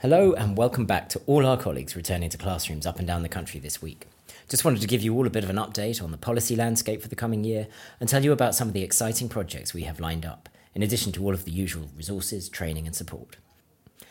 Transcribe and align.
Hello, 0.00 0.32
and 0.32 0.56
welcome 0.56 0.86
back 0.86 1.08
to 1.08 1.20
all 1.26 1.44
our 1.44 1.56
colleagues 1.56 1.96
returning 1.96 2.30
to 2.30 2.38
classrooms 2.38 2.86
up 2.86 3.00
and 3.00 3.08
down 3.08 3.24
the 3.24 3.28
country 3.28 3.58
this 3.58 3.82
week. 3.82 4.06
Just 4.48 4.64
wanted 4.64 4.80
to 4.80 4.86
give 4.86 5.02
you 5.02 5.12
all 5.12 5.26
a 5.26 5.30
bit 5.30 5.42
of 5.42 5.50
an 5.50 5.56
update 5.56 6.00
on 6.00 6.12
the 6.12 6.16
policy 6.16 6.54
landscape 6.54 7.02
for 7.02 7.08
the 7.08 7.16
coming 7.16 7.42
year 7.42 7.66
and 7.98 8.08
tell 8.08 8.22
you 8.22 8.30
about 8.30 8.54
some 8.54 8.68
of 8.68 8.74
the 8.74 8.84
exciting 8.84 9.28
projects 9.28 9.74
we 9.74 9.82
have 9.82 9.98
lined 9.98 10.24
up, 10.24 10.48
in 10.72 10.84
addition 10.84 11.10
to 11.10 11.24
all 11.24 11.34
of 11.34 11.44
the 11.44 11.50
usual 11.50 11.88
resources, 11.96 12.48
training, 12.48 12.86
and 12.86 12.94
support. 12.94 13.38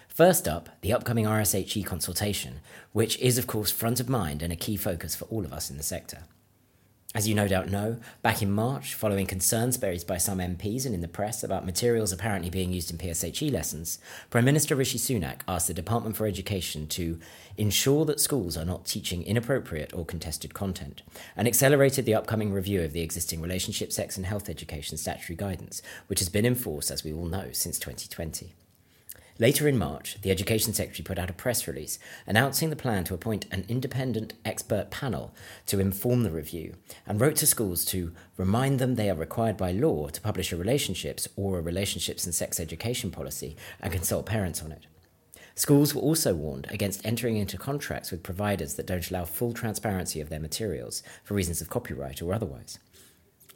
First 0.10 0.46
up, 0.46 0.68
the 0.82 0.92
upcoming 0.92 1.24
RSHE 1.24 1.86
consultation, 1.86 2.60
which 2.92 3.18
is, 3.20 3.38
of 3.38 3.48
course, 3.48 3.72
front 3.72 4.02
of 4.02 4.10
mind 4.10 4.44
and 4.44 4.52
a 4.52 4.58
key 4.58 4.76
focus 4.76 5.16
for 5.16 5.24
all 5.26 5.46
of 5.46 5.54
us 5.54 5.70
in 5.70 5.78
the 5.78 5.84
sector. 5.84 6.24
As 7.16 7.26
you 7.28 7.34
no 7.34 7.48
doubt 7.48 7.70
know, 7.70 7.98
back 8.22 8.42
in 8.42 8.52
March, 8.52 8.94
following 8.94 9.26
concerns 9.26 9.82
raised 9.82 10.06
by 10.06 10.18
some 10.18 10.40
MPs 10.40 10.86
and 10.86 10.94
in 10.94 11.00
the 11.00 11.08
press 11.08 11.42
about 11.42 11.66
materials 11.66 12.12
apparently 12.12 12.50
being 12.50 12.74
used 12.74 12.92
in 12.92 12.98
PSHE 12.98 13.50
lessons, 13.50 13.98
Prime 14.30 14.44
Minister 14.44 14.76
Rishi 14.76 14.98
Sunak 14.98 15.40
asked 15.48 15.68
the 15.68 15.74
Department 15.74 16.18
for 16.18 16.28
Education 16.28 16.86
to 16.88 17.18
ensure 17.56 18.04
that 18.06 18.20
schools 18.20 18.58
are 18.58 18.66
not 18.66 18.86
teaching 18.86 19.24
inappropriate 19.24 19.94
or 19.94 20.06
contested 20.06 20.54
content, 20.54 21.02
and 21.38 21.48
accelerated 21.48 22.06
the 22.06 22.14
upcoming 22.14 22.52
review 22.52 22.84
of 22.84 22.92
the 22.92 23.02
existing 23.02 23.42
relationship, 23.42 23.94
sex, 23.94 24.18
and 24.18 24.26
health 24.26 24.50
education 24.50 24.98
statutory 24.98 25.38
guidance, 25.38 25.82
which 26.08 26.20
has 26.20 26.30
been 26.30 26.46
in 26.46 26.56
force, 26.56 26.92
as 26.92 27.06
we 27.06 27.14
all 27.14 27.26
know, 27.26 27.52
since 27.54 27.80
2020. 27.80 28.54
Later 29.40 29.68
in 29.68 29.78
March, 29.78 30.18
the 30.24 30.32
Education 30.32 30.74
Secretary 30.74 31.04
put 31.04 31.20
out 31.20 31.30
a 31.30 31.34
press 31.34 31.68
release 31.68 32.00
announcing 32.26 32.72
the 32.72 32.76
plan 32.76 33.04
to 33.04 33.14
appoint 33.14 33.46
an 33.52 33.66
independent 33.68 34.34
expert 34.44 34.90
panel 34.90 35.32
to 35.68 35.80
inform 35.80 36.24
the 36.24 36.32
review 36.32 36.74
and 37.06 37.22
wrote 37.22 37.36
to 37.38 37.46
schools 37.46 37.86
to 37.86 38.14
remind 38.36 38.80
them 38.80 38.96
they 38.96 39.12
are 39.12 39.16
required 39.16 39.56
by 39.56 39.72
law 39.72 40.08
to 40.08 40.22
publish 40.22 40.52
a 40.52 40.58
relationships 40.58 41.28
or 41.36 41.60
a 41.60 41.62
relationships 41.62 42.26
and 42.26 42.34
sex 42.34 42.60
education 42.60 43.12
policy 43.12 43.56
and 43.80 43.94
consult 43.94 44.26
parents 44.26 44.64
on 44.64 44.72
it. 44.72 44.88
Schools 45.54 45.94
were 45.94 46.02
also 46.02 46.34
warned 46.34 46.66
against 46.72 47.06
entering 47.06 47.38
into 47.38 47.58
contracts 47.58 48.10
with 48.10 48.24
providers 48.24 48.74
that 48.74 48.88
don't 48.88 49.10
allow 49.12 49.26
full 49.26 49.54
transparency 49.54 50.20
of 50.20 50.30
their 50.30 50.40
materials 50.40 51.04
for 51.24 51.36
reasons 51.36 51.62
of 51.62 51.70
copyright 51.70 52.24
or 52.24 52.34
otherwise. 52.34 52.80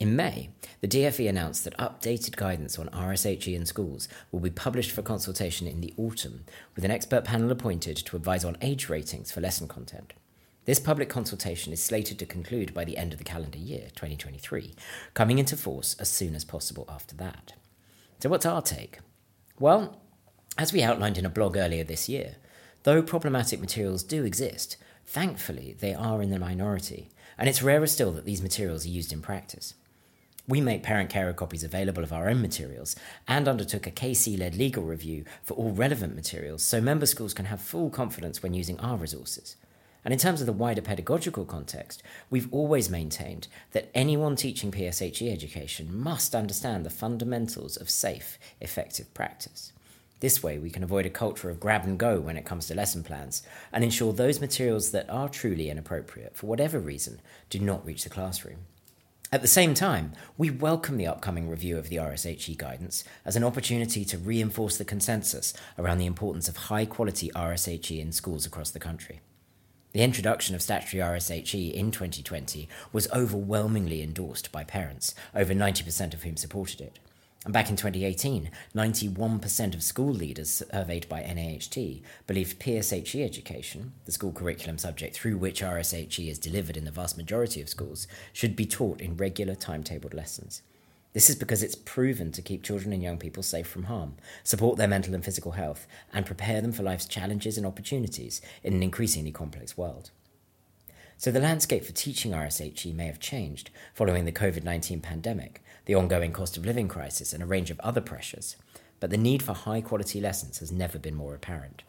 In 0.02 0.16
May, 0.16 0.50
the 0.80 0.88
DFE 0.88 1.30
announced 1.30 1.64
that 1.64 1.78
updated 1.78 2.36
guidance 2.36 2.80
on 2.80 2.88
RSHE 2.88 3.54
in 3.54 3.68
schools 3.68 4.08
will 4.32 4.40
be 4.40 4.50
published 4.50 4.90
for 4.90 5.04
consultation 5.04 5.68
in 5.68 5.80
the 5.80 5.94
autumn, 5.96 6.44
with 6.76 6.84
an 6.84 6.90
expert 6.90 7.24
panel 7.24 7.52
appointed 7.52 7.98
to 7.98 8.16
advise 8.16 8.44
on 8.44 8.58
age 8.64 8.90
ratings 8.90 9.32
for 9.32 9.42
lesson 9.42 9.68
content. 9.68 10.14
This 10.66 10.80
public 10.80 11.08
consultation 11.08 11.72
is 11.72 11.84
slated 11.84 12.18
to 12.18 12.26
conclude 12.26 12.74
by 12.74 12.84
the 12.84 12.98
end 12.98 13.14
of 13.14 13.20
the 13.20 13.24
calendar 13.24 13.60
year, 13.60 13.90
2023, 13.94 14.74
coming 15.14 15.38
into 15.38 15.56
force 15.56 15.96
as 16.00 16.10
soon 16.10 16.34
as 16.34 16.44
possible 16.44 16.88
after 16.90 17.16
that. 17.18 17.54
So, 18.22 18.30
what's 18.30 18.48
our 18.48 18.64
take? 18.64 19.02
Well, 19.60 20.02
as 20.58 20.74
we 20.74 20.82
outlined 20.82 21.20
in 21.20 21.28
a 21.28 21.30
blog 21.30 21.56
earlier 21.56 21.84
this 21.84 22.10
year, 22.10 22.38
though 22.82 23.04
problematic 23.04 23.60
materials 23.60 24.02
do 24.02 24.26
exist, 24.26 24.78
thankfully 25.06 25.76
they 25.80 25.94
are 25.94 26.24
in 26.24 26.32
the 26.32 26.40
minority, 26.40 27.12
and 27.38 27.48
it's 27.48 27.62
rarer 27.62 27.86
still 27.86 28.12
that 28.14 28.26
these 28.26 28.42
materials 28.42 28.84
are 28.88 28.90
used 28.90 29.14
in 29.14 29.22
practice. 29.22 29.76
We 30.48 30.60
make 30.60 30.84
parent 30.84 31.10
carer 31.10 31.34
copies 31.34 31.64
available 31.64 32.04
of 32.04 32.12
our 32.12 32.28
own 32.28 32.42
materials 32.42 32.96
and 33.28 33.48
undertook 33.48 33.86
a 33.86 33.92
KC 33.92 34.40
led 34.40 34.56
legal 34.56 34.84
review 34.84 35.24
for 35.44 35.54
all 35.54 35.72
relevant 35.72 36.16
materials 36.16 36.64
so 36.64 36.82
member 36.82 37.06
schools 37.06 37.34
can 37.34 37.46
have 37.46 37.62
full 37.62 37.90
confidence 37.90 38.42
when 38.42 38.54
using 38.54 38.80
our 38.80 38.98
resources. 38.98 39.56
And 40.04 40.12
in 40.12 40.20
terms 40.20 40.42
of 40.42 40.48
the 40.48 40.54
wider 40.54 40.82
pedagogical 40.82 41.46
context, 41.46 42.02
we've 42.32 42.52
always 42.52 42.90
maintained 42.90 43.48
that 43.72 43.92
anyone 43.94 44.36
teaching 44.36 44.72
PSHE 44.72 45.32
education 45.32 45.96
must 45.96 46.34
understand 46.34 46.86
the 46.86 46.90
fundamentals 46.90 47.78
of 47.78 47.90
safe, 47.90 48.40
effective 48.60 49.14
practice. 49.14 49.72
This 50.22 50.42
way, 50.42 50.58
we 50.58 50.70
can 50.70 50.84
avoid 50.84 51.06
a 51.06 51.12
culture 51.12 51.50
of 51.50 51.60
grab 51.60 51.84
and 51.84 51.98
go 51.98 52.20
when 52.20 52.38
it 52.38 52.46
comes 52.46 52.68
to 52.68 52.76
lesson 52.76 53.04
plans 53.04 53.44
and 53.72 53.84
ensure 53.84 54.12
those 54.14 54.42
materials 54.42 54.92
that 54.92 55.10
are 55.10 55.30
truly 55.30 55.70
inappropriate, 55.70 56.36
for 56.36 56.48
whatever 56.48 56.80
reason, 56.80 57.20
do 57.50 57.60
not 57.60 57.86
reach 57.86 58.04
the 58.04 58.10
classroom. 58.10 58.60
At 59.34 59.42
the 59.42 59.48
same 59.48 59.74
time, 59.74 60.12
we 60.38 60.50
welcome 60.50 60.98
the 60.98 61.08
upcoming 61.08 61.48
review 61.48 61.78
of 61.78 61.88
the 61.88 61.96
RSHE 61.96 62.58
guidance 62.58 63.06
as 63.24 63.38
an 63.38 63.46
opportunity 63.46 64.04
to 64.04 64.18
reinforce 64.18 64.78
the 64.78 64.84
consensus 64.84 65.54
around 65.80 66.00
the 66.00 66.06
importance 66.06 66.50
of 66.50 66.58
high 66.68 66.86
quality 66.86 67.32
RSHE 67.34 68.02
in 68.02 68.12
schools 68.12 68.46
across 68.46 68.72
the 68.72 68.80
country. 68.80 69.22
The 69.94 70.02
introduction 70.02 70.54
of 70.54 70.62
statutory 70.62 71.02
RSHE 71.02 71.74
in 71.74 71.92
2020 71.92 72.68
was 72.92 73.10
overwhelmingly 73.14 74.02
endorsed 74.02 74.52
by 74.52 74.66
parents, 74.66 75.16
over 75.34 75.54
90% 75.54 76.14
of 76.14 76.24
whom 76.24 76.36
supported 76.36 76.82
it. 76.82 77.00
And 77.44 77.54
back 77.54 77.72
in 77.72 77.76
2018, 77.76 78.52
91% 78.76 79.74
of 79.74 79.82
school 79.82 80.14
leaders 80.14 80.62
surveyed 80.72 81.10
by 81.10 81.22
NAHT 81.22 82.02
believed 82.28 82.60
PSHE 82.60 83.26
education, 83.26 83.94
the 84.06 84.12
school 84.12 84.32
curriculum 84.32 84.78
subject 84.78 85.16
through 85.16 85.38
which 85.38 85.64
RSHE 85.64 86.30
is 86.30 86.38
delivered 86.38 86.78
in 86.78 86.86
the 86.86 86.92
vast 86.92 87.18
majority 87.18 87.60
of 87.60 87.68
schools, 87.68 88.06
should 88.32 88.56
be 88.56 88.68
taught 88.68 89.02
in 89.02 89.18
regular 89.18 89.56
timetabled 89.56 90.14
lessons. 90.14 90.62
This 91.14 91.32
is 91.32 91.36
because 91.36 91.64
it's 91.64 91.76
proven 91.76 92.32
to 92.32 92.44
keep 92.44 92.62
children 92.62 92.94
and 92.94 93.02
young 93.02 93.18
people 93.18 93.42
safe 93.42 93.68
from 93.68 93.84
harm, 93.84 94.18
support 94.44 94.78
their 94.78 94.88
mental 94.88 95.16
and 95.16 95.26
physical 95.26 95.54
health, 95.54 95.88
and 96.14 96.28
prepare 96.28 96.62
them 96.62 96.72
for 96.72 96.84
life's 96.84 97.08
challenges 97.08 97.58
and 97.58 97.66
opportunities 97.66 98.40
in 98.64 98.74
an 98.74 98.84
increasingly 98.84 99.32
complex 99.32 99.76
world. 99.76 100.12
So 101.22 101.30
the 101.30 101.40
landscape 101.40 101.86
for 101.86 101.92
teaching 101.92 102.32
RSHE 102.32 102.96
may 102.96 103.06
have 103.06 103.20
changed 103.20 103.70
following 103.94 104.26
the 104.26 104.32
COVID 104.32 104.64
19 104.64 105.02
pandemic, 105.02 105.64
the 105.86 105.94
ongoing 105.94 106.32
cost 106.32 106.58
of 106.58 106.66
living 106.66 106.88
crisis, 106.88 107.32
and 107.32 107.44
a 107.44 107.46
range 107.46 107.70
of 107.70 107.80
other 107.82 108.02
pressures, 108.02 108.56
but 109.00 109.12
the 109.12 109.20
need 109.20 109.44
for 109.44 109.54
high 109.54 109.82
quality 109.82 110.20
lessons 110.20 110.58
has 110.58 110.72
never 110.72 110.98
been 110.98 111.14
more 111.14 111.36
apparent. 111.36 111.84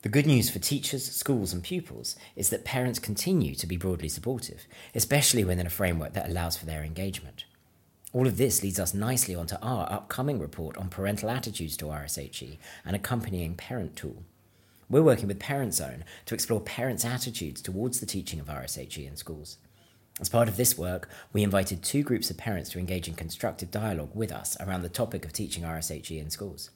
The 0.00 0.08
good 0.08 0.24
news 0.24 0.48
for 0.48 0.58
teachers, 0.60 1.04
schools, 1.04 1.52
and 1.52 1.62
pupils 1.62 2.16
is 2.34 2.48
that 2.48 2.64
parents 2.64 2.98
continue 2.98 3.54
to 3.54 3.66
be 3.66 3.76
broadly 3.76 4.08
supportive, 4.08 4.64
especially 4.94 5.44
within 5.44 5.66
a 5.66 5.68
framework 5.68 6.14
that 6.14 6.30
allows 6.30 6.56
for 6.56 6.64
their 6.64 6.82
engagement. 6.82 7.44
All 8.14 8.26
of 8.26 8.38
this 8.38 8.62
leads 8.62 8.80
us 8.80 8.94
nicely 8.94 9.34
onto 9.34 9.56
our 9.60 9.92
upcoming 9.92 10.38
report 10.38 10.78
on 10.78 10.88
parental 10.88 11.28
attitudes 11.28 11.76
to 11.76 11.84
RSHE, 11.84 12.56
an 12.86 12.94
accompanying 12.94 13.56
parent 13.56 13.94
tool. 13.94 14.24
We're 14.90 15.02
working 15.02 15.28
with 15.28 15.38
Parent 15.38 15.74
Zone 15.74 16.04
to 16.26 16.34
explore 16.34 16.60
parents' 16.60 17.04
attitudes 17.04 17.62
towards 17.62 18.00
the 18.00 18.06
teaching 18.06 18.40
of 18.40 18.46
RSHE 18.46 19.06
in 19.06 19.16
schools. 19.16 19.58
As 20.20 20.28
part 20.28 20.48
of 20.48 20.56
this 20.56 20.76
work, 20.76 21.08
we 21.32 21.42
invited 21.42 21.82
two 21.82 22.02
groups 22.02 22.30
of 22.30 22.36
parents 22.36 22.70
to 22.70 22.78
engage 22.78 23.08
in 23.08 23.14
constructive 23.14 23.70
dialogue 23.70 24.10
with 24.14 24.30
us 24.30 24.56
around 24.60 24.82
the 24.82 24.88
topic 24.90 25.24
of 25.24 25.32
teaching 25.32 25.64
RSHE 25.64 26.20
in 26.20 26.30
schools. 26.30 26.70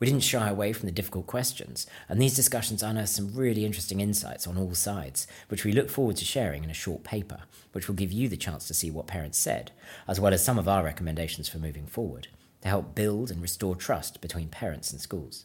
We 0.00 0.08
didn't 0.08 0.24
shy 0.24 0.48
away 0.48 0.72
from 0.72 0.86
the 0.86 0.92
difficult 0.92 1.28
questions, 1.28 1.86
and 2.08 2.20
these 2.20 2.34
discussions 2.34 2.82
unearthed 2.82 3.10
some 3.10 3.32
really 3.32 3.64
interesting 3.64 4.00
insights 4.00 4.46
on 4.46 4.58
all 4.58 4.74
sides, 4.74 5.28
which 5.48 5.64
we 5.64 5.72
look 5.72 5.88
forward 5.88 6.16
to 6.16 6.24
sharing 6.24 6.64
in 6.64 6.70
a 6.70 6.74
short 6.74 7.04
paper, 7.04 7.42
which 7.72 7.86
will 7.86 7.94
give 7.94 8.10
you 8.10 8.28
the 8.28 8.36
chance 8.36 8.66
to 8.66 8.74
see 8.74 8.90
what 8.90 9.06
parents 9.06 9.38
said, 9.38 9.70
as 10.08 10.18
well 10.18 10.34
as 10.34 10.44
some 10.44 10.58
of 10.58 10.66
our 10.66 10.82
recommendations 10.82 11.48
for 11.48 11.58
moving 11.58 11.86
forward, 11.86 12.26
to 12.62 12.68
help 12.68 12.96
build 12.96 13.30
and 13.30 13.40
restore 13.40 13.76
trust 13.76 14.20
between 14.20 14.48
parents 14.48 14.90
and 14.90 15.00
schools. 15.00 15.44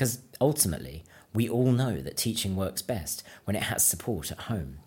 Because 0.00 0.20
ultimately, 0.40 1.04
we 1.34 1.46
all 1.46 1.72
know 1.72 2.00
that 2.00 2.16
teaching 2.16 2.56
works 2.56 2.80
best 2.80 3.22
when 3.44 3.54
it 3.54 3.64
has 3.64 3.84
support 3.84 4.30
at 4.30 4.48
home. 4.48 4.78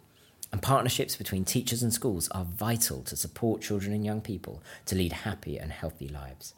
And 0.51 0.59
partnerships 0.59 1.16
between 1.16 1.46
teachers 1.46 1.84
and 1.84 1.94
schools 1.94 2.28
are 2.29 2.44
vital 2.44 3.03
to 3.03 3.16
support 3.16 3.62
children 3.62 3.94
and 3.94 4.03
young 4.03 4.22
people 4.22 4.63
to 4.88 4.96
lead 4.96 5.13
happy 5.13 5.59
and 5.59 5.72
healthy 5.72 6.07
lives. 6.07 6.56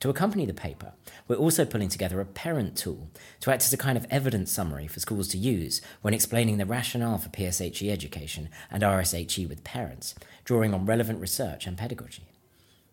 To 0.00 0.08
accompany 0.08 0.46
the 0.46 0.54
paper, 0.54 0.94
we're 1.28 1.36
also 1.36 1.66
pulling 1.66 1.90
together 1.90 2.18
a 2.18 2.24
parent 2.24 2.78
tool 2.78 3.10
to 3.40 3.50
act 3.50 3.64
as 3.64 3.74
a 3.74 3.76
kind 3.76 3.98
of 3.98 4.06
evidence 4.08 4.50
summary 4.50 4.86
for 4.86 5.00
schools 5.00 5.28
to 5.28 5.36
use 5.36 5.82
when 6.00 6.14
explaining 6.14 6.56
the 6.56 6.64
rationale 6.64 7.18
for 7.18 7.28
PSHE 7.28 7.90
education 7.90 8.48
and 8.70 8.82
RSHE 8.82 9.46
with 9.50 9.64
parents, 9.64 10.14
drawing 10.46 10.72
on 10.72 10.86
relevant 10.86 11.20
research 11.20 11.66
and 11.66 11.76
pedagogy. 11.76 12.24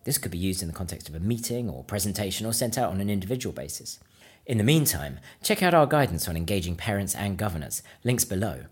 This 0.03 0.17
could 0.17 0.31
be 0.31 0.37
used 0.37 0.61
in 0.61 0.67
the 0.67 0.73
context 0.73 1.07
of 1.07 1.15
a 1.15 1.21
meeting 1.21 1.69
or 1.69 1.85
presentation 1.85 2.45
or 2.45 2.51
sent 2.51 2.77
out 2.77 2.91
on 2.91 2.99
an 2.99 3.09
individual 3.09 3.53
basis. 3.53 3.99
In 4.45 4.57
the 4.57 4.63
meantime, 4.65 5.19
check 5.41 5.63
out 5.63 5.73
our 5.73 5.87
guidance 5.87 6.27
on 6.27 6.35
engaging 6.35 6.75
parents 6.75 7.15
and 7.15 7.37
governors, 7.37 7.81
links 8.03 8.25
below, 8.25 8.65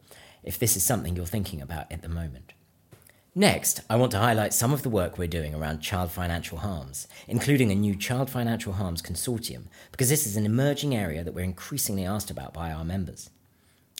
if 0.44 0.60
this 0.60 0.76
is 0.76 0.84
something 0.84 1.16
you're 1.16 1.26
thinking 1.26 1.62
about 1.62 1.90
at 1.90 2.02
the 2.02 2.10
moment. 2.10 2.52
Next, 3.34 3.80
I 3.90 3.96
want 3.96 4.12
to 4.12 4.18
highlight 4.18 4.54
some 4.54 4.74
of 4.74 4.84
the 4.84 4.90
work 4.90 5.18
we're 5.18 5.30
doing 5.30 5.56
around 5.56 5.80
child 5.80 6.12
financial 6.12 6.58
harms, 6.58 7.08
including 7.26 7.72
a 7.72 7.76
new 7.76 7.96
child 7.96 8.30
financial 8.30 8.74
harms 8.74 9.02
consortium, 9.02 9.68
because 9.94 10.10
this 10.10 10.28
is 10.28 10.36
an 10.36 10.46
emerging 10.46 10.94
area 10.94 11.24
that 11.24 11.34
we're 11.34 11.46
increasingly 11.46 12.04
asked 12.04 12.30
about 12.30 12.54
by 12.54 12.74
our 12.74 12.84
members. 12.84 13.30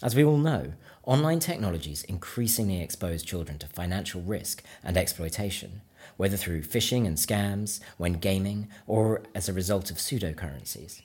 As 0.04 0.14
we 0.14 0.26
all 0.26 0.38
know, 0.38 0.74
online 1.04 1.40
technologies 1.40 2.04
increasingly 2.04 2.82
expose 2.82 3.24
children 3.24 3.58
to 3.60 3.68
financial 3.68 4.22
risk 4.22 4.62
and 4.84 4.98
exploitation, 4.98 5.84
whether 6.18 6.36
through 6.36 6.64
phishing 6.64 7.08
and 7.08 7.16
scams, 7.16 7.80
when 7.96 8.14
gaming, 8.14 8.68
or 8.88 9.24
as 9.34 9.48
a 9.48 9.54
result 9.54 9.90
of 9.90 9.96
pseudocurrencies. 9.96 11.02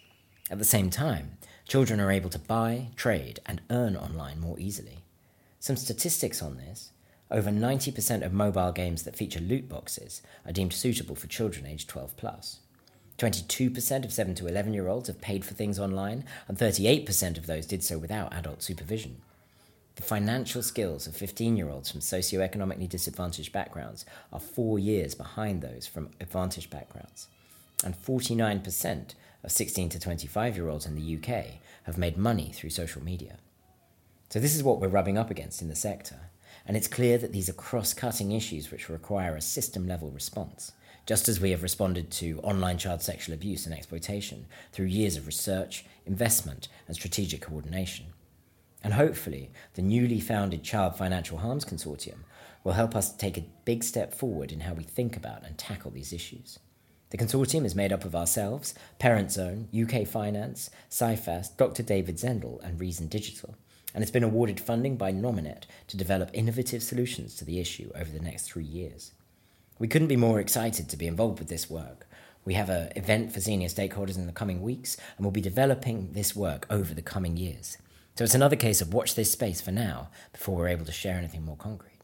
At 0.50 0.58
the 0.58 0.64
same 0.64 0.90
time, 0.90 1.38
children 1.66 1.98
are 1.98 2.12
able 2.12 2.30
to 2.30 2.38
buy, 2.38 2.88
trade, 2.94 3.40
and 3.46 3.60
earn 3.70 3.96
online 3.96 4.40
more 4.40 4.58
easily. 4.60 4.98
Some 5.58 5.76
statistics 5.76 6.40
on 6.40 6.56
this 6.56 6.92
over 7.28 7.50
90% 7.50 8.24
of 8.24 8.32
mobile 8.32 8.70
games 8.70 9.02
that 9.02 9.16
feature 9.16 9.40
loot 9.40 9.68
boxes 9.68 10.22
are 10.44 10.52
deemed 10.52 10.72
suitable 10.72 11.16
for 11.16 11.26
children 11.26 11.66
aged 11.66 11.88
12 11.88 12.16
plus. 12.16 12.60
22% 13.18 14.04
of 14.04 14.12
7 14.12 14.34
to 14.36 14.46
11 14.46 14.74
year 14.74 14.86
olds 14.86 15.08
have 15.08 15.20
paid 15.20 15.44
for 15.44 15.54
things 15.54 15.80
online, 15.80 16.24
and 16.46 16.56
38% 16.56 17.36
of 17.36 17.46
those 17.46 17.66
did 17.66 17.82
so 17.82 17.98
without 17.98 18.32
adult 18.32 18.62
supervision. 18.62 19.20
The 19.96 20.02
financial 20.02 20.62
skills 20.62 21.06
of 21.06 21.16
15 21.16 21.56
year 21.56 21.70
olds 21.70 21.90
from 21.90 22.00
socioeconomically 22.00 22.88
disadvantaged 22.88 23.52
backgrounds 23.52 24.04
are 24.32 24.38
four 24.38 24.78
years 24.78 25.14
behind 25.14 25.62
those 25.62 25.86
from 25.86 26.10
advantaged 26.20 26.70
backgrounds. 26.70 27.28
And 27.82 27.96
49% 27.96 29.14
of 29.46 29.52
16 29.52 29.88
to 29.90 30.00
25 30.00 30.56
year 30.56 30.68
olds 30.68 30.86
in 30.86 30.96
the 30.96 31.16
UK 31.16 31.60
have 31.84 31.96
made 31.96 32.18
money 32.18 32.50
through 32.52 32.70
social 32.70 33.02
media. 33.02 33.38
So, 34.28 34.40
this 34.40 34.56
is 34.56 34.64
what 34.64 34.80
we're 34.80 34.88
rubbing 34.88 35.16
up 35.16 35.30
against 35.30 35.62
in 35.62 35.68
the 35.68 35.76
sector. 35.76 36.30
And 36.66 36.76
it's 36.76 36.88
clear 36.88 37.16
that 37.18 37.32
these 37.32 37.48
are 37.48 37.54
cross 37.54 37.94
cutting 37.94 38.32
issues 38.32 38.72
which 38.72 38.88
require 38.88 39.36
a 39.36 39.40
system 39.40 39.86
level 39.86 40.10
response, 40.10 40.72
just 41.06 41.28
as 41.28 41.38
we 41.38 41.52
have 41.52 41.62
responded 41.62 42.10
to 42.10 42.40
online 42.40 42.76
child 42.76 43.02
sexual 43.02 43.34
abuse 43.34 43.66
and 43.66 43.74
exploitation 43.74 44.46
through 44.72 44.86
years 44.86 45.16
of 45.16 45.28
research, 45.28 45.84
investment, 46.04 46.66
and 46.88 46.96
strategic 46.96 47.42
coordination. 47.42 48.06
And 48.82 48.94
hopefully, 48.94 49.52
the 49.74 49.82
newly 49.82 50.18
founded 50.18 50.64
Child 50.64 50.96
Financial 50.96 51.38
Harms 51.38 51.64
Consortium 51.64 52.24
will 52.64 52.72
help 52.72 52.96
us 52.96 53.14
take 53.14 53.38
a 53.38 53.46
big 53.64 53.84
step 53.84 54.12
forward 54.12 54.50
in 54.50 54.60
how 54.60 54.74
we 54.74 54.82
think 54.82 55.16
about 55.16 55.46
and 55.46 55.56
tackle 55.56 55.92
these 55.92 56.12
issues. 56.12 56.58
The 57.10 57.18
consortium 57.18 57.64
is 57.64 57.76
made 57.76 57.92
up 57.92 58.04
of 58.04 58.16
ourselves, 58.16 58.74
Parent 58.98 59.30
Zone, 59.30 59.68
UK 59.72 60.08
Finance, 60.08 60.70
CIFAS, 60.90 61.56
Dr. 61.56 61.84
David 61.84 62.16
Zendle, 62.16 62.60
and 62.64 62.80
Reason 62.80 63.06
Digital, 63.06 63.54
and 63.94 64.02
it's 64.02 64.10
been 64.10 64.24
awarded 64.24 64.58
funding 64.58 64.96
by 64.96 65.12
Nominet 65.12 65.64
to 65.86 65.96
develop 65.96 66.30
innovative 66.32 66.82
solutions 66.82 67.36
to 67.36 67.44
the 67.44 67.60
issue 67.60 67.92
over 67.94 68.10
the 68.10 68.20
next 68.20 68.50
three 68.50 68.64
years. 68.64 69.12
We 69.78 69.86
couldn't 69.86 70.08
be 70.08 70.16
more 70.16 70.40
excited 70.40 70.88
to 70.88 70.96
be 70.96 71.06
involved 71.06 71.38
with 71.38 71.48
this 71.48 71.70
work. 71.70 72.08
We 72.44 72.54
have 72.54 72.70
an 72.70 72.90
event 72.96 73.32
for 73.32 73.40
senior 73.40 73.68
stakeholders 73.68 74.16
in 74.16 74.26
the 74.26 74.32
coming 74.32 74.60
weeks, 74.60 74.96
and 75.16 75.24
we'll 75.24 75.30
be 75.30 75.40
developing 75.40 76.12
this 76.12 76.34
work 76.34 76.66
over 76.70 76.92
the 76.92 77.02
coming 77.02 77.36
years. 77.36 77.78
So 78.16 78.24
it's 78.24 78.34
another 78.34 78.56
case 78.56 78.80
of 78.80 78.92
watch 78.92 79.14
this 79.14 79.30
space 79.30 79.60
for 79.60 79.70
now 79.70 80.08
before 80.32 80.56
we're 80.56 80.68
able 80.68 80.86
to 80.86 80.92
share 80.92 81.18
anything 81.18 81.44
more 81.44 81.56
concrete. 81.56 81.95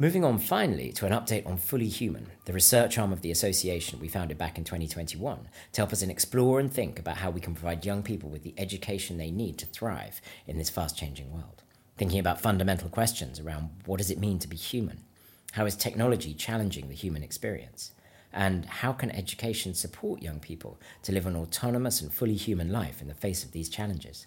Moving 0.00 0.24
on 0.24 0.38
finally 0.38 0.92
to 0.92 1.04
an 1.04 1.12
update 1.12 1.46
on 1.46 1.58
Fully 1.58 1.88
Human, 1.88 2.28
the 2.46 2.54
research 2.54 2.96
arm 2.96 3.12
of 3.12 3.20
the 3.20 3.30
association 3.30 4.00
we 4.00 4.08
founded 4.08 4.38
back 4.38 4.56
in 4.56 4.64
2021 4.64 5.46
to 5.72 5.80
help 5.82 5.92
us 5.92 6.00
explore 6.00 6.58
and 6.58 6.72
think 6.72 6.98
about 6.98 7.18
how 7.18 7.28
we 7.28 7.42
can 7.42 7.54
provide 7.54 7.84
young 7.84 8.02
people 8.02 8.30
with 8.30 8.42
the 8.42 8.54
education 8.56 9.18
they 9.18 9.30
need 9.30 9.58
to 9.58 9.66
thrive 9.66 10.22
in 10.46 10.56
this 10.56 10.70
fast 10.70 10.96
changing 10.96 11.30
world. 11.30 11.62
Thinking 11.98 12.18
about 12.18 12.40
fundamental 12.40 12.88
questions 12.88 13.40
around 13.40 13.68
what 13.84 13.98
does 13.98 14.10
it 14.10 14.18
mean 14.18 14.38
to 14.38 14.48
be 14.48 14.56
human? 14.56 15.04
How 15.52 15.66
is 15.66 15.76
technology 15.76 16.32
challenging 16.32 16.88
the 16.88 16.94
human 16.94 17.22
experience? 17.22 17.92
And 18.32 18.64
how 18.64 18.94
can 18.94 19.10
education 19.10 19.74
support 19.74 20.22
young 20.22 20.40
people 20.40 20.80
to 21.02 21.12
live 21.12 21.26
an 21.26 21.36
autonomous 21.36 22.00
and 22.00 22.10
fully 22.10 22.36
human 22.36 22.72
life 22.72 23.02
in 23.02 23.08
the 23.08 23.12
face 23.12 23.44
of 23.44 23.52
these 23.52 23.68
challenges? 23.68 24.26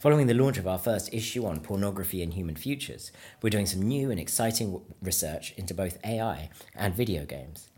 Following 0.00 0.28
the 0.28 0.32
launch 0.34 0.56
of 0.56 0.66
our 0.66 0.78
first 0.78 1.12
issue 1.12 1.44
on 1.44 1.60
pornography 1.60 2.22
and 2.22 2.32
human 2.32 2.56
futures, 2.56 3.12
we're 3.42 3.50
doing 3.50 3.66
some 3.66 3.82
new 3.82 4.10
and 4.10 4.18
exciting 4.18 4.80
research 5.02 5.52
into 5.58 5.74
both 5.74 5.98
AI 6.02 6.48
and 6.74 6.94
video 6.94 7.26
games. 7.26 7.68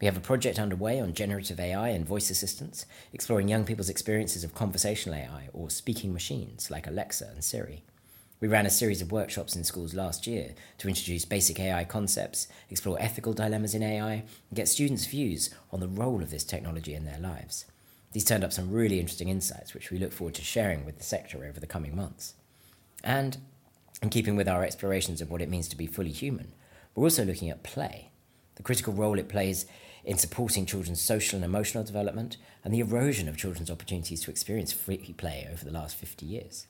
We 0.00 0.06
have 0.06 0.16
a 0.16 0.20
project 0.20 0.58
underway 0.58 1.00
on 1.00 1.14
generative 1.14 1.60
AI 1.60 1.90
and 1.90 2.04
voice 2.04 2.30
assistants, 2.30 2.84
exploring 3.12 3.46
young 3.46 3.64
people's 3.64 3.90
experiences 3.90 4.42
of 4.42 4.56
conversational 4.56 5.14
AI 5.14 5.50
or 5.52 5.70
speaking 5.70 6.12
machines 6.12 6.68
like 6.68 6.88
Alexa 6.88 7.28
and 7.32 7.44
Siri. 7.44 7.84
We 8.40 8.48
ran 8.48 8.66
a 8.66 8.70
series 8.70 9.00
of 9.00 9.12
workshops 9.12 9.54
in 9.54 9.62
schools 9.62 9.94
last 9.94 10.26
year 10.26 10.56
to 10.78 10.88
introduce 10.88 11.24
basic 11.24 11.60
AI 11.60 11.84
concepts, 11.84 12.48
explore 12.70 13.00
ethical 13.00 13.34
dilemmas 13.34 13.76
in 13.76 13.84
AI, 13.84 14.14
and 14.14 14.24
get 14.52 14.66
students' 14.66 15.06
views 15.06 15.50
on 15.70 15.78
the 15.78 15.86
role 15.86 16.24
of 16.24 16.32
this 16.32 16.42
technology 16.42 16.94
in 16.94 17.04
their 17.04 17.20
lives. 17.20 17.66
These 18.18 18.24
turned 18.24 18.42
up 18.42 18.52
some 18.52 18.72
really 18.72 18.98
interesting 18.98 19.28
insights, 19.28 19.74
which 19.74 19.92
we 19.92 19.98
look 20.00 20.10
forward 20.10 20.34
to 20.34 20.42
sharing 20.42 20.84
with 20.84 20.98
the 20.98 21.04
sector 21.04 21.44
over 21.44 21.60
the 21.60 21.68
coming 21.68 21.94
months. 21.94 22.34
And, 23.04 23.36
in 24.02 24.10
keeping 24.10 24.34
with 24.34 24.48
our 24.48 24.64
explorations 24.64 25.20
of 25.20 25.30
what 25.30 25.40
it 25.40 25.48
means 25.48 25.68
to 25.68 25.76
be 25.76 25.86
fully 25.86 26.10
human, 26.10 26.50
we're 26.96 27.04
also 27.04 27.24
looking 27.24 27.48
at 27.48 27.62
play, 27.62 28.10
the 28.56 28.64
critical 28.64 28.92
role 28.92 29.20
it 29.20 29.28
plays 29.28 29.66
in 30.04 30.18
supporting 30.18 30.66
children's 30.66 31.00
social 31.00 31.36
and 31.36 31.44
emotional 31.44 31.84
development, 31.84 32.38
and 32.64 32.74
the 32.74 32.80
erosion 32.80 33.28
of 33.28 33.36
children's 33.36 33.70
opportunities 33.70 34.22
to 34.22 34.32
experience 34.32 34.72
free 34.72 35.14
play 35.16 35.48
over 35.52 35.64
the 35.64 35.70
last 35.70 35.94
50 35.94 36.26
years. 36.26 36.66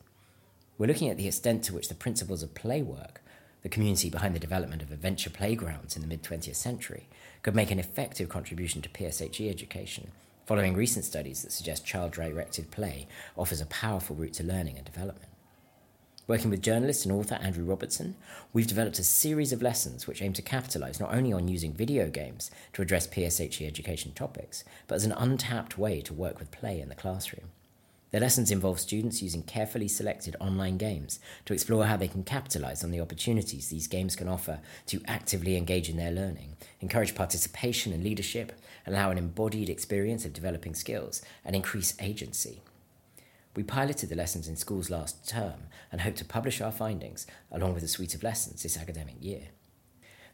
We're 0.76 0.84
looking 0.84 1.08
at 1.08 1.16
the 1.16 1.28
extent 1.28 1.64
to 1.64 1.74
which 1.74 1.88
the 1.88 1.94
principles 1.94 2.42
of 2.42 2.54
play 2.54 2.82
work, 2.82 3.22
the 3.62 3.70
community 3.70 4.10
behind 4.10 4.34
the 4.34 4.38
development 4.38 4.82
of 4.82 4.92
adventure 4.92 5.30
playgrounds 5.30 5.96
in 5.96 6.02
the 6.02 6.08
mid 6.08 6.22
20th 6.22 6.56
century, 6.56 7.08
could 7.40 7.54
make 7.54 7.70
an 7.70 7.78
effective 7.78 8.28
contribution 8.28 8.82
to 8.82 8.90
PSHE 8.90 9.48
education 9.48 10.10
following 10.48 10.72
recent 10.72 11.04
studies 11.04 11.42
that 11.42 11.52
suggest 11.52 11.84
child 11.84 12.10
directed 12.10 12.70
play 12.70 13.06
offers 13.36 13.60
a 13.60 13.66
powerful 13.66 14.16
route 14.16 14.32
to 14.32 14.42
learning 14.42 14.78
and 14.78 14.86
development. 14.86 15.30
Working 16.26 16.48
with 16.48 16.62
journalist 16.62 17.04
and 17.04 17.12
author 17.14 17.34
Andrew 17.34 17.66
Robertson, 17.66 18.16
we've 18.54 18.66
developed 18.66 18.98
a 18.98 19.04
series 19.04 19.52
of 19.52 19.60
lessons 19.60 20.06
which 20.06 20.22
aim 20.22 20.32
to 20.32 20.40
capitalize 20.40 20.98
not 21.00 21.12
only 21.12 21.34
on 21.34 21.48
using 21.48 21.74
video 21.74 22.08
games 22.08 22.50
to 22.72 22.80
address 22.80 23.06
PSHE 23.06 23.66
education 23.66 24.12
topics, 24.12 24.64
but 24.86 24.94
as 24.94 25.04
an 25.04 25.12
untapped 25.12 25.76
way 25.76 26.00
to 26.00 26.14
work 26.14 26.38
with 26.38 26.50
play 26.50 26.80
in 26.80 26.88
the 26.88 26.94
classroom. 26.94 27.50
The 28.10 28.20
lessons 28.20 28.50
involve 28.50 28.80
students 28.80 29.20
using 29.20 29.42
carefully 29.42 29.86
selected 29.86 30.34
online 30.40 30.78
games 30.78 31.20
to 31.44 31.52
explore 31.52 31.84
how 31.84 31.98
they 31.98 32.08
can 32.08 32.22
capitalize 32.22 32.82
on 32.82 32.90
the 32.90 33.00
opportunities 33.00 33.68
these 33.68 33.86
games 33.86 34.16
can 34.16 34.28
offer 34.28 34.60
to 34.86 35.02
actively 35.06 35.56
engage 35.56 35.90
in 35.90 35.98
their 35.98 36.10
learning, 36.10 36.56
encourage 36.80 37.14
participation 37.14 37.92
and 37.92 38.02
leadership, 38.02 38.52
allow 38.86 39.10
an 39.10 39.18
embodied 39.18 39.68
experience 39.68 40.24
of 40.24 40.32
developing 40.32 40.74
skills, 40.74 41.20
and 41.44 41.54
increase 41.54 41.94
agency. 42.00 42.62
We 43.54 43.62
piloted 43.62 44.08
the 44.08 44.16
lessons 44.16 44.48
in 44.48 44.56
schools 44.56 44.88
last 44.88 45.28
term 45.28 45.66
and 45.92 46.00
hope 46.00 46.16
to 46.16 46.24
publish 46.24 46.62
our 46.62 46.72
findings 46.72 47.26
along 47.52 47.74
with 47.74 47.82
a 47.82 47.88
suite 47.88 48.14
of 48.14 48.22
lessons 48.22 48.62
this 48.62 48.78
academic 48.78 49.16
year. 49.20 49.48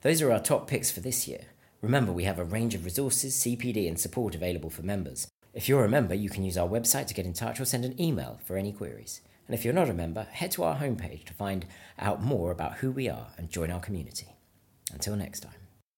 Those 0.02 0.22
are 0.22 0.30
our 0.30 0.40
top 0.40 0.68
picks 0.68 0.92
for 0.92 1.00
this 1.00 1.26
year. 1.26 1.46
Remember, 1.80 2.12
we 2.12 2.24
have 2.24 2.38
a 2.38 2.44
range 2.44 2.74
of 2.74 2.84
resources, 2.84 3.34
CPD, 3.34 3.88
and 3.88 3.98
support 3.98 4.34
available 4.34 4.70
for 4.70 4.82
members, 4.82 5.26
if 5.54 5.68
you're 5.68 5.84
a 5.84 5.88
member, 5.88 6.14
you 6.14 6.28
can 6.28 6.44
use 6.44 6.58
our 6.58 6.68
website 6.68 7.06
to 7.06 7.14
get 7.14 7.26
in 7.26 7.32
touch 7.32 7.60
or 7.60 7.64
send 7.64 7.84
an 7.84 8.00
email 8.00 8.40
for 8.44 8.56
any 8.56 8.72
queries. 8.72 9.20
And 9.46 9.54
if 9.54 9.64
you're 9.64 9.74
not 9.74 9.90
a 9.90 9.94
member, 9.94 10.24
head 10.24 10.50
to 10.52 10.64
our 10.64 10.76
homepage 10.76 11.24
to 11.24 11.34
find 11.34 11.66
out 11.98 12.22
more 12.22 12.50
about 12.50 12.78
who 12.78 12.90
we 12.90 13.08
are 13.08 13.28
and 13.36 13.50
join 13.50 13.70
our 13.70 13.80
community. 13.80 14.28
Until 14.92 15.16
next 15.16 15.40
time. 15.40 15.63